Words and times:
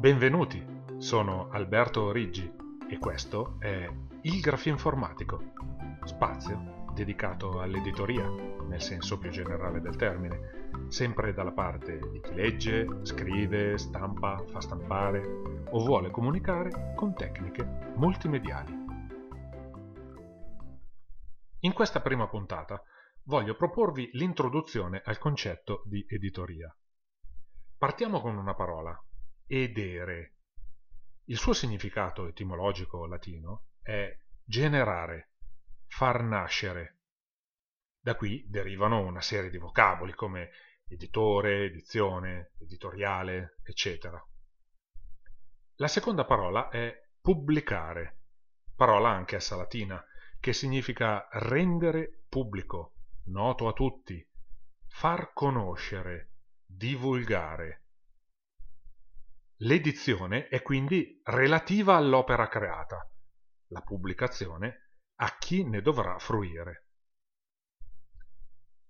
Benvenuti, 0.00 0.66
sono 0.96 1.50
Alberto 1.50 2.04
Origgi 2.04 2.50
e 2.88 2.96
questo 2.96 3.56
è 3.58 3.86
Il 4.22 4.40
Grafinformatico, 4.40 5.52
spazio 6.04 6.86
dedicato 6.94 7.60
all'editoria, 7.60 8.26
nel 8.26 8.80
senso 8.80 9.18
più 9.18 9.28
generale 9.28 9.82
del 9.82 9.96
termine, 9.96 10.86
sempre 10.88 11.34
dalla 11.34 11.52
parte 11.52 11.98
di 12.12 12.18
chi 12.22 12.32
legge, 12.32 12.86
scrive, 13.02 13.76
stampa, 13.76 14.42
fa 14.46 14.62
stampare 14.62 15.22
o 15.68 15.84
vuole 15.84 16.10
comunicare 16.10 16.94
con 16.96 17.14
tecniche 17.14 17.92
multimediali. 17.96 18.74
In 21.58 21.74
questa 21.74 22.00
prima 22.00 22.26
puntata 22.26 22.82
voglio 23.24 23.54
proporvi 23.54 24.08
l'introduzione 24.14 25.02
al 25.04 25.18
concetto 25.18 25.82
di 25.84 26.02
editoria. 26.08 26.74
Partiamo 27.76 28.22
con 28.22 28.38
una 28.38 28.54
parola, 28.54 28.98
edere. 29.52 30.36
Il 31.24 31.36
suo 31.36 31.52
significato 31.52 32.28
etimologico 32.28 33.04
latino 33.06 33.70
è 33.82 34.16
generare, 34.44 35.32
far 35.88 36.22
nascere. 36.22 37.00
Da 38.00 38.14
qui 38.14 38.46
derivano 38.48 39.00
una 39.00 39.20
serie 39.20 39.50
di 39.50 39.58
vocaboli 39.58 40.12
come 40.14 40.50
editore, 40.86 41.64
edizione, 41.64 42.52
editoriale, 42.60 43.56
eccetera. 43.64 44.24
La 45.76 45.88
seconda 45.88 46.24
parola 46.24 46.68
è 46.68 47.08
pubblicare, 47.20 48.20
parola 48.76 49.08
anche 49.08 49.34
essa 49.34 49.56
latina, 49.56 50.00
che 50.38 50.52
significa 50.52 51.28
rendere 51.32 52.22
pubblico, 52.28 52.94
noto 53.26 53.66
a 53.66 53.72
tutti, 53.72 54.24
far 54.86 55.32
conoscere, 55.32 56.34
divulgare. 56.64 57.86
L'edizione 59.62 60.48
è 60.48 60.62
quindi 60.62 61.20
relativa 61.22 61.96
all'opera 61.96 62.48
creata, 62.48 63.06
la 63.68 63.82
pubblicazione 63.82 64.92
a 65.16 65.36
chi 65.36 65.68
ne 65.68 65.82
dovrà 65.82 66.18
fruire. 66.18 66.86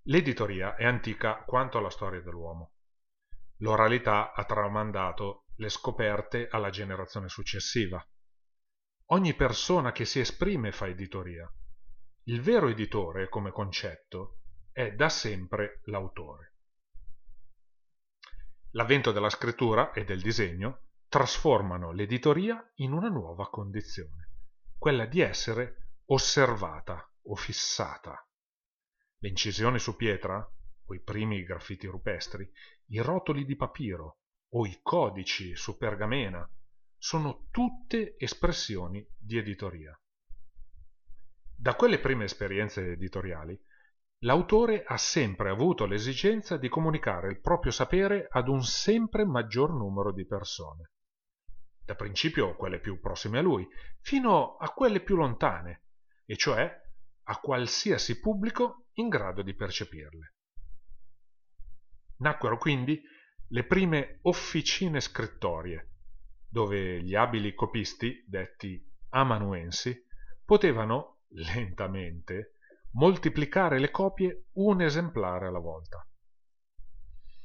L'editoria 0.03 0.77
è 0.77 0.85
antica 0.85 1.43
quanto 1.45 1.81
la 1.81 1.91
storia 1.91 2.21
dell'uomo. 2.21 2.75
L'oralità 3.59 4.33
ha 4.33 4.45
tramandato 4.45 5.47
le 5.57 5.69
scoperte 5.69 6.47
alla 6.49 6.71
generazione 6.71 7.29
successiva. 7.29 8.01
Ogni 9.07 9.34
persona 9.34 9.91
che 9.91 10.05
si 10.05 10.21
esprime 10.21 10.71
fa 10.71 10.87
editoria. 10.87 11.53
Il 12.25 12.43
vero 12.43 12.69
editore, 12.69 13.29
come 13.29 13.51
concetto, 13.51 14.39
è 14.71 14.93
da 14.93 15.09
sempre 15.09 15.81
l'autore. 15.87 16.50
L'avvento 18.75 19.11
della 19.11 19.31
scrittura 19.31 19.93
e 19.93 20.05
del 20.05 20.21
disegno 20.21 20.85
trasformano 21.09 21.91
l'editoria 21.91 22.65
in 22.77 22.93
una 22.93 23.09
nuova 23.09 23.51
condizione, 23.51 24.31
quella 24.79 25.07
di 25.07 25.21
essere 25.21 25.95
osservata 26.07 27.12
o 27.23 27.35
fissata. 27.35 28.25
Le 29.19 29.29
incisioni 29.29 29.81
su 29.81 29.97
pietra, 29.97 30.39
o 30.85 30.95
i 30.95 31.03
primi 31.03 31.43
graffiti 31.43 31.89
rupestri, 31.89 32.49
i 32.91 33.01
rotoli 33.01 33.45
di 33.45 33.57
papiro 33.57 34.21
o 34.51 34.67
i 34.67 34.79
codici 34.83 35.57
su 35.57 35.77
pergamena 35.77 36.49
sono 36.97 37.49
tutte 37.51 38.17
espressioni 38.19 39.05
di 39.19 39.37
editoria. 39.37 40.01
Da 41.57 41.75
quelle 41.75 41.99
prime 41.99 42.25
esperienze 42.25 42.93
editoriali 42.93 43.61
L'autore 44.25 44.85
ha 44.85 44.99
sempre 44.99 45.49
avuto 45.49 45.87
l'esigenza 45.87 46.59
di 46.59 46.69
comunicare 46.69 47.31
il 47.31 47.41
proprio 47.41 47.73
sapere 47.73 48.29
ad 48.31 48.49
un 48.49 48.62
sempre 48.62 49.25
maggior 49.25 49.73
numero 49.73 50.12
di 50.12 50.27
persone, 50.27 50.91
da 51.83 51.95
principio 51.95 52.55
quelle 52.55 52.81
più 52.81 53.01
prossime 53.01 53.39
a 53.39 53.43
lui, 53.43 53.67
fino 54.01 54.57
a 54.57 54.69
quelle 54.75 55.00
più 55.00 55.17
lontane, 55.17 55.84
e 56.27 56.37
cioè 56.37 56.71
a 57.22 57.41
qualsiasi 57.41 58.21
pubblico 58.21 58.89
in 58.94 59.09
grado 59.09 59.41
di 59.41 59.55
percepirle. 59.55 60.34
Nacquero 62.19 62.59
quindi 62.59 63.00
le 63.49 63.65
prime 63.65 64.19
officine 64.23 65.00
scrittorie, 65.00 65.93
dove 66.47 67.03
gli 67.03 67.15
abili 67.15 67.55
copisti, 67.55 68.23
detti 68.27 68.87
amanuensi, 69.09 70.06
potevano 70.44 71.21
lentamente 71.28 72.56
moltiplicare 72.93 73.78
le 73.78 73.91
copie 73.91 74.47
un 74.53 74.81
esemplare 74.81 75.47
alla 75.47 75.59
volta. 75.59 76.05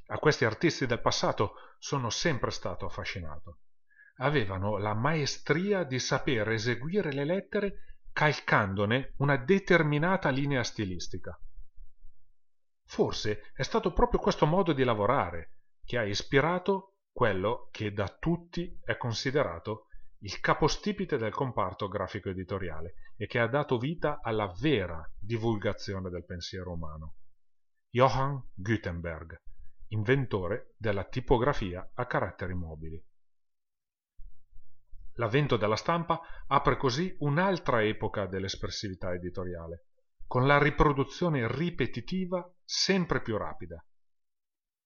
A 0.07 0.17
questi 0.19 0.45
artisti 0.45 0.85
del 0.85 1.01
passato 1.01 1.53
sono 1.79 2.09
sempre 2.09 2.51
stato 2.51 2.85
affascinato. 2.85 3.59
Avevano 4.17 4.78
la 4.78 4.94
maestria 4.94 5.84
di 5.84 6.00
sapere 6.00 6.53
eseguire 6.53 7.11
le 7.11 7.25
lettere 7.25 7.97
calcandone 8.13 9.13
una 9.17 9.35
determinata 9.35 10.29
linea 10.29 10.63
stilistica. 10.63 11.38
Forse 12.85 13.51
è 13.53 13.63
stato 13.63 13.91
proprio 13.91 14.19
questo 14.19 14.45
modo 14.45 14.73
di 14.73 14.84
lavorare 14.84 15.55
che 15.84 15.97
ha 15.97 16.03
ispirato 16.03 17.00
quello 17.11 17.67
che 17.72 17.91
da 17.91 18.07
tutti 18.07 18.79
è 18.84 18.95
considerato 18.97 19.88
il 20.25 20.39
capostipite 20.39 21.17
del 21.17 21.31
comparto 21.31 21.87
grafico 21.87 22.29
editoriale 22.29 22.95
e 23.15 23.27
che 23.27 23.39
ha 23.39 23.47
dato 23.47 23.77
vita 23.77 24.21
alla 24.23 24.51
vera 24.59 25.07
divulgazione 25.19 26.09
del 26.09 26.25
pensiero 26.25 26.71
umano. 26.71 27.17
Johann 27.91 28.37
Gutenberg, 28.55 29.39
inventore 29.89 30.73
della 30.77 31.03
tipografia 31.03 31.91
a 31.93 32.07
caratteri 32.07 32.55
mobili. 32.55 33.01
L'avvento 35.17 35.57
della 35.57 35.75
stampa 35.75 36.19
apre 36.47 36.75
così 36.75 37.15
un'altra 37.19 37.83
epoca 37.83 38.25
dell'espressività 38.25 39.13
editoriale, 39.13 39.85
con 40.25 40.47
la 40.47 40.57
riproduzione 40.57 41.47
ripetitiva 41.47 42.51
sempre 42.63 43.21
più 43.21 43.37
rapida. 43.37 43.81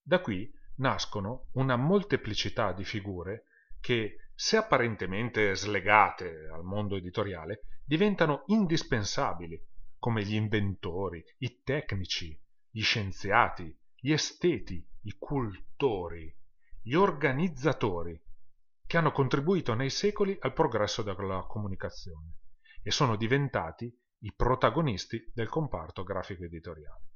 Da 0.02 0.20
qui 0.20 0.52
nascono 0.76 1.48
una 1.54 1.78
molteplicità 1.78 2.74
di 2.74 2.84
figure 2.84 3.46
che 3.80 4.18
se 4.42 4.56
apparentemente 4.56 5.54
slegate 5.54 6.48
al 6.48 6.64
mondo 6.64 6.96
editoriale, 6.96 7.82
diventano 7.84 8.44
indispensabili, 8.46 9.62
come 9.98 10.24
gli 10.24 10.34
inventori, 10.34 11.22
i 11.40 11.62
tecnici, 11.62 12.42
gli 12.70 12.82
scienziati, 12.82 13.78
gli 13.98 14.14
esteti, 14.14 14.82
i 15.02 15.16
cultori, 15.20 16.34
gli 16.82 16.94
organizzatori, 16.94 18.18
che 18.88 18.98
hanno 18.98 19.12
contribuito 19.12 19.74
nei 19.74 19.90
secoli 19.90 20.38
al 20.40 20.54
progresso 20.54 21.02
della 21.02 21.46
comunicazione 21.46 22.38
e 22.82 22.92
sono 22.92 23.18
diventati 23.18 23.94
i 24.20 24.34
protagonisti 24.34 25.22
del 25.34 25.50
comparto 25.50 26.04
grafico 26.04 26.46
editoriale. 26.46 27.08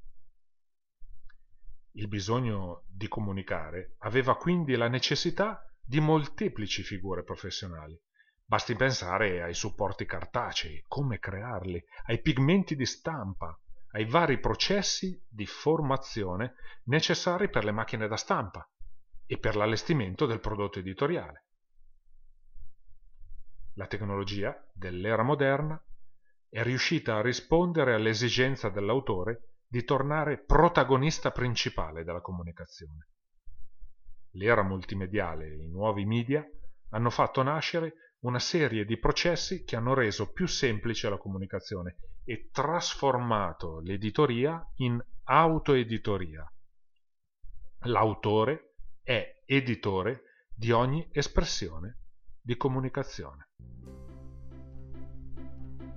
Il 1.92 2.06
bisogno 2.06 2.84
di 2.86 3.08
comunicare 3.08 3.94
aveva 4.00 4.36
quindi 4.36 4.76
la 4.76 4.88
necessità 4.88 5.66
di 5.86 6.00
molteplici 6.00 6.82
figure 6.82 7.22
professionali. 7.22 8.00
Basti 8.46 8.74
pensare 8.74 9.42
ai 9.42 9.54
supporti 9.54 10.06
cartacei, 10.06 10.82
come 10.88 11.18
crearli, 11.18 11.82
ai 12.06 12.20
pigmenti 12.20 12.74
di 12.74 12.86
stampa, 12.86 13.58
ai 13.92 14.06
vari 14.06 14.40
processi 14.40 15.22
di 15.28 15.46
formazione 15.46 16.54
necessari 16.84 17.50
per 17.50 17.64
le 17.64 17.72
macchine 17.72 18.08
da 18.08 18.16
stampa 18.16 18.68
e 19.26 19.38
per 19.38 19.56
l'allestimento 19.56 20.26
del 20.26 20.40
prodotto 20.40 20.78
editoriale. 20.78 21.46
La 23.74 23.86
tecnologia 23.86 24.66
dell'era 24.72 25.22
moderna 25.22 25.82
è 26.48 26.62
riuscita 26.62 27.16
a 27.16 27.22
rispondere 27.22 27.94
all'esigenza 27.94 28.68
dell'autore 28.68 29.48
di 29.66 29.84
tornare 29.84 30.38
protagonista 30.38 31.30
principale 31.30 32.04
della 32.04 32.20
comunicazione 32.20 33.08
l'era 34.34 34.62
multimediale 34.62 35.46
e 35.46 35.64
i 35.64 35.68
nuovi 35.68 36.04
media 36.04 36.46
hanno 36.90 37.10
fatto 37.10 37.42
nascere 37.42 38.14
una 38.20 38.38
serie 38.38 38.84
di 38.84 38.98
processi 38.98 39.64
che 39.64 39.76
hanno 39.76 39.94
reso 39.94 40.32
più 40.32 40.46
semplice 40.46 41.08
la 41.08 41.18
comunicazione 41.18 41.96
e 42.24 42.48
trasformato 42.50 43.80
l'editoria 43.80 44.64
in 44.76 45.02
autoeditoria. 45.24 46.50
L'autore 47.86 48.74
è 49.02 49.42
editore 49.44 50.22
di 50.54 50.70
ogni 50.70 51.06
espressione 51.12 51.98
di 52.40 52.56
comunicazione. 52.56 53.48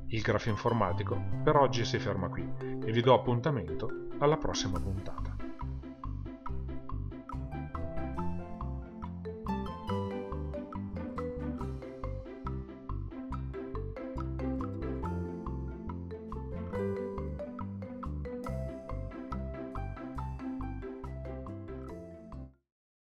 Il 0.10 0.22
grafinformatico 0.22 1.42
per 1.44 1.56
oggi 1.56 1.86
si 1.86 2.00
ferma 2.00 2.30
qui 2.30 2.42
e 2.60 2.92
vi 2.92 3.02
do 3.02 3.14
appuntamento 3.14 4.08
alla 4.20 4.38
prossima 4.38 4.80
puntata. 4.80 5.27